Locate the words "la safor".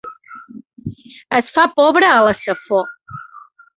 2.29-2.89